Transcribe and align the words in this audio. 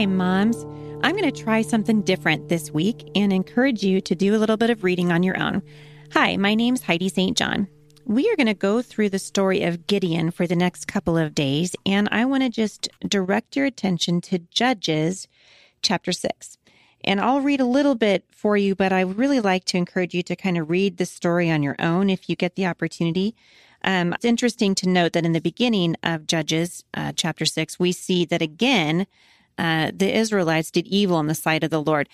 Hi, 0.00 0.06
moms. 0.06 0.64
I'm 1.02 1.14
going 1.14 1.30
to 1.30 1.42
try 1.42 1.60
something 1.60 2.00
different 2.00 2.48
this 2.48 2.70
week 2.70 3.10
and 3.14 3.30
encourage 3.34 3.82
you 3.82 4.00
to 4.00 4.14
do 4.14 4.34
a 4.34 4.38
little 4.38 4.56
bit 4.56 4.70
of 4.70 4.82
reading 4.82 5.12
on 5.12 5.22
your 5.22 5.38
own. 5.38 5.60
Hi, 6.14 6.38
my 6.38 6.54
name's 6.54 6.80
Heidi 6.80 7.10
St. 7.10 7.36
John. 7.36 7.68
We 8.06 8.26
are 8.30 8.36
going 8.36 8.46
to 8.46 8.54
go 8.54 8.80
through 8.80 9.10
the 9.10 9.18
story 9.18 9.62
of 9.62 9.86
Gideon 9.86 10.30
for 10.30 10.46
the 10.46 10.56
next 10.56 10.86
couple 10.86 11.18
of 11.18 11.34
days, 11.34 11.76
and 11.84 12.08
I 12.10 12.24
want 12.24 12.44
to 12.44 12.48
just 12.48 12.88
direct 13.06 13.56
your 13.56 13.66
attention 13.66 14.22
to 14.22 14.38
Judges 14.38 15.28
chapter 15.82 16.12
6. 16.12 16.56
And 17.04 17.20
I'll 17.20 17.42
read 17.42 17.60
a 17.60 17.66
little 17.66 17.94
bit 17.94 18.24
for 18.30 18.56
you, 18.56 18.74
but 18.74 18.94
I 18.94 19.02
really 19.02 19.40
like 19.40 19.66
to 19.66 19.76
encourage 19.76 20.14
you 20.14 20.22
to 20.22 20.34
kind 20.34 20.56
of 20.56 20.70
read 20.70 20.96
the 20.96 21.04
story 21.04 21.50
on 21.50 21.62
your 21.62 21.76
own 21.78 22.08
if 22.08 22.26
you 22.26 22.36
get 22.36 22.56
the 22.56 22.64
opportunity. 22.64 23.36
Um, 23.84 24.14
it's 24.14 24.24
interesting 24.24 24.74
to 24.76 24.88
note 24.88 25.12
that 25.12 25.26
in 25.26 25.32
the 25.32 25.42
beginning 25.42 25.96
of 26.02 26.26
Judges 26.26 26.84
uh, 26.94 27.12
chapter 27.14 27.44
6, 27.44 27.78
we 27.78 27.92
see 27.92 28.24
that 28.24 28.40
again, 28.40 29.06
uh, 29.60 29.92
the 29.94 30.16
Israelites 30.16 30.70
did 30.70 30.86
evil 30.86 31.20
in 31.20 31.26
the 31.26 31.34
sight 31.34 31.62
of 31.62 31.70
the 31.70 31.82
Lord. 31.82 32.08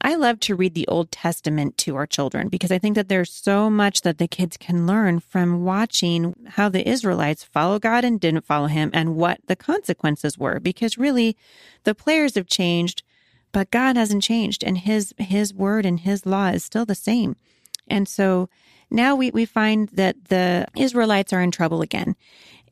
I 0.00 0.14
love 0.14 0.38
to 0.40 0.54
read 0.54 0.74
the 0.74 0.86
Old 0.86 1.10
Testament 1.10 1.76
to 1.78 1.96
our 1.96 2.06
children 2.06 2.48
because 2.48 2.70
I 2.70 2.78
think 2.78 2.94
that 2.94 3.08
there's 3.08 3.32
so 3.32 3.68
much 3.68 4.02
that 4.02 4.18
the 4.18 4.28
kids 4.28 4.56
can 4.56 4.86
learn 4.86 5.18
from 5.18 5.64
watching 5.64 6.34
how 6.50 6.68
the 6.68 6.88
Israelites 6.88 7.42
follow 7.44 7.80
God 7.80 8.04
and 8.04 8.20
didn't 8.20 8.44
follow 8.44 8.68
him 8.68 8.90
and 8.92 9.16
what 9.16 9.40
the 9.46 9.56
consequences 9.56 10.38
were. 10.38 10.60
Because 10.60 10.96
really, 10.96 11.36
the 11.82 11.94
players 11.94 12.36
have 12.36 12.46
changed, 12.46 13.02
but 13.50 13.70
God 13.70 13.96
hasn't 13.96 14.22
changed 14.22 14.62
and 14.62 14.78
his 14.78 15.12
his 15.18 15.52
word 15.52 15.84
and 15.84 16.00
his 16.00 16.24
law 16.24 16.48
is 16.48 16.64
still 16.64 16.84
the 16.84 16.94
same. 16.94 17.36
And 17.92 18.08
so 18.08 18.48
now 18.90 19.14
we, 19.14 19.30
we 19.30 19.44
find 19.44 19.90
that 19.90 20.24
the 20.24 20.66
Israelites 20.76 21.32
are 21.32 21.42
in 21.42 21.50
trouble 21.50 21.82
again. 21.82 22.16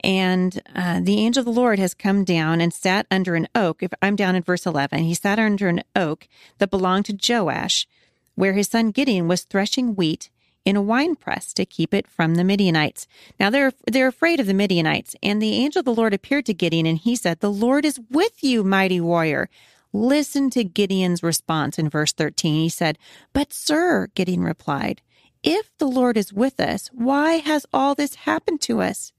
And 0.02 0.62
uh, 0.74 1.00
the 1.02 1.18
angel 1.18 1.42
of 1.42 1.44
the 1.44 1.52
Lord 1.52 1.78
has 1.78 1.92
come 1.92 2.24
down 2.24 2.62
and 2.62 2.72
sat 2.72 3.06
under 3.10 3.34
an 3.34 3.46
oak. 3.54 3.82
If 3.82 3.92
I'm 4.00 4.16
down 4.16 4.34
in 4.34 4.42
verse 4.42 4.64
11, 4.64 5.00
he 5.00 5.12
sat 5.12 5.38
under 5.38 5.68
an 5.68 5.82
oak 5.94 6.26
that 6.56 6.70
belonged 6.70 7.04
to 7.06 7.18
Joash, 7.34 7.86
where 8.34 8.54
his 8.54 8.68
son 8.68 8.92
Gideon 8.92 9.28
was 9.28 9.42
threshing 9.42 9.94
wheat 9.94 10.30
in 10.64 10.74
a 10.74 10.82
wine 10.82 11.16
press 11.16 11.52
to 11.52 11.66
keep 11.66 11.92
it 11.92 12.06
from 12.06 12.36
the 12.36 12.44
Midianites. 12.44 13.06
Now 13.38 13.50
they're 13.50 13.72
they're 13.86 14.08
afraid 14.08 14.40
of 14.40 14.46
the 14.46 14.54
Midianites, 14.54 15.16
and 15.22 15.40
the 15.40 15.54
angel 15.54 15.80
of 15.80 15.86
the 15.86 15.94
Lord 15.94 16.14
appeared 16.14 16.46
to 16.46 16.54
Gideon, 16.54 16.86
and 16.86 16.98
he 16.98 17.16
said, 17.16 17.40
"The 17.40 17.52
Lord 17.52 17.84
is 17.84 18.00
with 18.10 18.42
you, 18.42 18.64
mighty 18.64 19.00
warrior." 19.00 19.48
Listen 19.92 20.50
to 20.50 20.62
Gideon's 20.62 21.22
response 21.22 21.78
in 21.78 21.88
verse 21.88 22.12
13. 22.12 22.54
He 22.54 22.68
said, 22.68 22.98
But, 23.32 23.52
sir, 23.52 24.08
Gideon 24.14 24.44
replied, 24.44 25.02
if 25.42 25.76
the 25.78 25.86
Lord 25.86 26.16
is 26.16 26.32
with 26.32 26.60
us, 26.60 26.88
why 26.92 27.34
has 27.34 27.66
all 27.72 27.94
this 27.94 28.14
happened 28.14 28.60
to 28.62 28.80
us? 28.80 29.12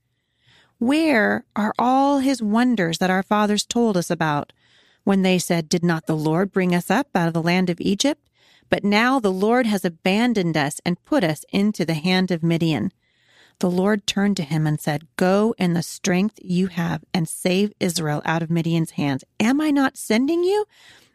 Where 0.78 1.44
are 1.54 1.74
all 1.78 2.18
his 2.18 2.42
wonders 2.42 2.98
that 2.98 3.10
our 3.10 3.22
fathers 3.22 3.64
told 3.64 3.96
us 3.96 4.10
about 4.10 4.52
when 5.04 5.22
they 5.22 5.38
said, 5.38 5.68
Did 5.68 5.84
not 5.84 6.06
the 6.06 6.16
Lord 6.16 6.52
bring 6.52 6.74
us 6.74 6.90
up 6.90 7.08
out 7.14 7.28
of 7.28 7.34
the 7.34 7.42
land 7.42 7.70
of 7.70 7.80
Egypt? 7.80 8.28
But 8.68 8.84
now 8.84 9.20
the 9.20 9.32
Lord 9.32 9.66
has 9.66 9.84
abandoned 9.84 10.56
us 10.56 10.80
and 10.84 11.04
put 11.04 11.22
us 11.22 11.44
into 11.52 11.84
the 11.84 11.94
hand 11.94 12.30
of 12.30 12.42
Midian. 12.42 12.92
The 13.58 13.70
Lord 13.70 14.06
turned 14.06 14.36
to 14.38 14.42
him 14.42 14.66
and 14.66 14.80
said, 14.80 15.06
Go 15.16 15.54
in 15.58 15.74
the 15.74 15.82
strength 15.82 16.38
you 16.42 16.68
have 16.68 17.04
and 17.14 17.28
save 17.28 17.72
Israel 17.78 18.22
out 18.24 18.42
of 18.42 18.50
Midian's 18.50 18.92
hands. 18.92 19.24
Am 19.38 19.60
I 19.60 19.70
not 19.70 19.96
sending 19.96 20.42
you? 20.42 20.64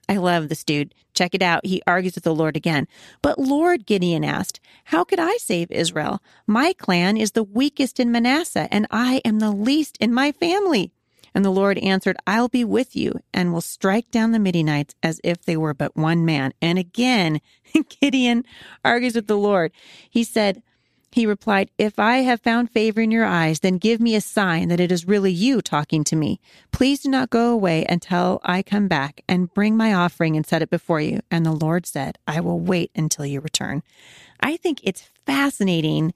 I 0.10 0.18
love 0.18 0.50
this 0.50 0.64
dude. 0.64 0.94
Check 1.14 1.34
it 1.34 1.42
out. 1.42 1.66
He 1.66 1.82
argues 1.86 2.16
with 2.16 2.24
the 2.24 2.36
Lord 2.36 2.56
again. 2.56 2.88
But 3.22 3.40
Lord, 3.40 3.86
Gideon 3.86 4.24
asked, 4.24 4.60
How 4.86 5.04
could 5.04 5.20
I 5.20 5.38
save 5.38 5.72
Israel? 5.72 6.22
My 6.46 6.74
clan 6.74 7.18
is 7.18 7.32
the 7.32 7.44
weakest 7.44 8.00
in 8.00 8.12
Manasseh, 8.12 8.68
and 8.72 8.88
I 8.92 9.22
am 9.26 9.40
the 9.40 9.52
least 9.52 9.98
in 10.00 10.14
my 10.14 10.32
family. 10.32 10.92
And 11.34 11.46
the 11.46 11.52
Lord 11.52 11.78
answered, 11.80 12.18
I'll 12.26 12.48
be 12.48 12.64
with 12.64 12.96
you 12.96 13.20
and 13.34 13.54
will 13.54 13.62
strike 13.62 14.10
down 14.10 14.32
the 14.32 14.40
Midianites 14.40 14.96
as 15.04 15.22
if 15.24 15.44
they 15.44 15.58
were 15.58 15.74
but 15.74 15.96
one 15.96 16.26
man. 16.26 16.54
And 16.62 16.80
again, 16.80 17.42
Gideon 18.02 18.44
argues 18.84 19.14
with 19.14 19.28
the 19.28 19.38
Lord. 19.38 19.72
He 20.10 20.24
said, 20.24 20.64
he 21.12 21.26
replied, 21.26 21.72
If 21.78 22.00
I 22.00 22.18
have 22.18 22.42
found 22.42 22.72
favor 22.72 23.02
in 23.02 23.12
your 23.12 23.26
eyes, 23.26 23.62
then 23.62 23.78
give 23.78 24.00
me 24.00 24.16
a 24.16 24.22
sign 24.22 24.68
that 24.68 24.80
it 24.80 24.92
is 24.92 25.08
really 25.08 25.32
you 25.32 25.62
talking 25.62 26.04
to 26.06 26.16
me. 26.16 26.40
Please 26.72 27.02
do 27.02 27.10
not 27.10 27.30
go 27.30 27.52
away 27.52 27.86
until 27.88 28.40
I 28.44 28.62
come 28.62 28.88
back 28.88 29.22
and 29.28 29.54
bring 29.54 29.78
my 29.78 29.94
offering 29.94 30.36
and 30.36 30.46
set 30.46 30.62
it 30.62 30.70
before 30.70 31.02
you. 31.02 31.22
And 31.32 31.46
the 31.46 31.52
Lord 31.52 31.86
said, 31.86 32.18
I 32.28 32.42
will 32.42 32.60
wait 32.60 32.92
until 32.96 33.26
you 33.26 33.40
return. 33.40 33.84
I 34.40 34.58
think 34.58 34.82
it's 34.84 35.10
fascinating 35.26 36.14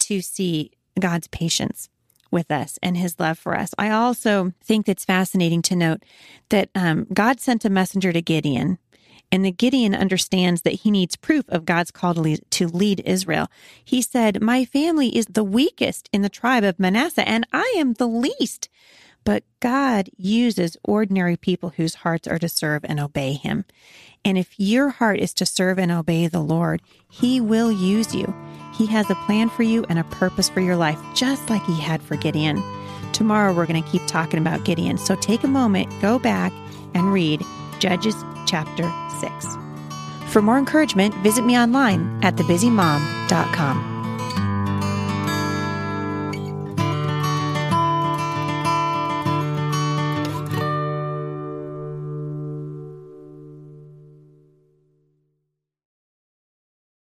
to 0.00 0.20
see 0.20 0.72
God's 0.98 1.28
patience 1.28 1.88
with 2.30 2.50
us 2.50 2.78
and 2.82 2.96
his 2.96 3.18
love 3.18 3.38
for 3.38 3.56
us. 3.56 3.74
I 3.76 3.90
also 3.90 4.52
think 4.62 4.88
it's 4.88 5.04
fascinating 5.04 5.62
to 5.62 5.76
note 5.76 6.02
that 6.48 6.70
um, 6.74 7.06
God 7.12 7.40
sent 7.40 7.64
a 7.64 7.70
messenger 7.70 8.12
to 8.12 8.22
Gideon 8.22 8.78
and 9.32 9.44
the 9.44 9.52
Gideon 9.52 9.94
understands 9.94 10.62
that 10.62 10.80
he 10.80 10.90
needs 10.90 11.16
proof 11.16 11.44
of 11.48 11.64
God's 11.64 11.90
call 11.90 12.14
to 12.14 12.20
lead, 12.20 12.44
to 12.50 12.66
lead 12.66 13.02
Israel. 13.04 13.48
He 13.84 14.02
said, 14.02 14.42
My 14.42 14.64
family 14.64 15.16
is 15.16 15.26
the 15.26 15.44
weakest 15.44 16.08
in 16.12 16.22
the 16.22 16.28
tribe 16.28 16.64
of 16.64 16.80
Manasseh, 16.80 17.28
and 17.28 17.46
I 17.52 17.74
am 17.76 17.94
the 17.94 18.08
least. 18.08 18.68
But 19.22 19.44
God 19.60 20.08
uses 20.16 20.76
ordinary 20.82 21.36
people 21.36 21.70
whose 21.70 21.96
hearts 21.96 22.26
are 22.26 22.38
to 22.38 22.48
serve 22.48 22.84
and 22.84 22.98
obey 22.98 23.34
him. 23.34 23.66
And 24.24 24.38
if 24.38 24.58
your 24.58 24.88
heart 24.88 25.20
is 25.20 25.34
to 25.34 25.46
serve 25.46 25.78
and 25.78 25.92
obey 25.92 26.26
the 26.26 26.40
Lord, 26.40 26.82
he 27.08 27.40
will 27.40 27.70
use 27.70 28.14
you. 28.14 28.34
He 28.74 28.86
has 28.86 29.10
a 29.10 29.14
plan 29.26 29.50
for 29.50 29.62
you 29.62 29.84
and 29.88 29.98
a 29.98 30.04
purpose 30.04 30.48
for 30.48 30.60
your 30.60 30.76
life, 30.76 30.98
just 31.14 31.50
like 31.50 31.64
he 31.64 31.78
had 31.78 32.02
for 32.02 32.16
Gideon. 32.16 32.62
Tomorrow, 33.12 33.52
we're 33.52 33.66
going 33.66 33.82
to 33.82 33.90
keep 33.90 34.06
talking 34.06 34.40
about 34.40 34.64
Gideon. 34.64 34.96
So 34.96 35.14
take 35.16 35.44
a 35.44 35.48
moment, 35.48 35.92
go 36.00 36.18
back, 36.18 36.52
and 36.94 37.12
read 37.12 37.42
Judges 37.80 38.14
chapter 38.46 38.92
6. 39.18 39.56
For 40.26 40.40
more 40.40 40.58
encouragement, 40.58 41.14
visit 41.16 41.44
me 41.44 41.58
online 41.58 42.22
at 42.22 42.36
thebusymom.com. 42.36 43.99